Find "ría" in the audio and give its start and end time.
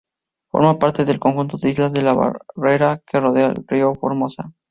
3.67-3.93